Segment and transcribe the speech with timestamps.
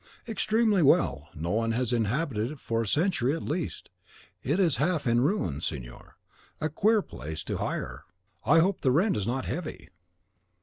[0.27, 3.91] "'Extremely well; no one has inhabited it for a century at least;
[4.41, 6.17] it is half in ruins, signor.
[6.59, 8.05] A queer place to hire;
[8.43, 9.89] I hope the rent is not heavy.